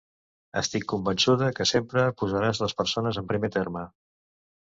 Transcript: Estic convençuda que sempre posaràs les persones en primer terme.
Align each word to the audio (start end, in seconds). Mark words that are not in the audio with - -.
Estic 0.61 0.85
convençuda 0.93 1.49
que 1.59 1.67
sempre 1.73 2.07
posaràs 2.21 2.63
les 2.63 2.75
persones 2.81 3.19
en 3.23 3.27
primer 3.35 3.51
terme. 3.59 3.87